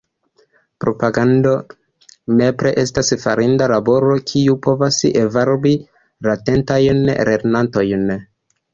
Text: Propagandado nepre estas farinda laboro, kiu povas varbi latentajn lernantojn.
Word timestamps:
Propagandado 0.85 2.31
nepre 2.39 2.73
estas 2.85 3.13
farinda 3.27 3.69
laboro, 3.75 4.19
kiu 4.33 4.59
povas 4.67 5.01
varbi 5.39 5.77
latentajn 6.33 7.09
lernantojn. 7.33 8.15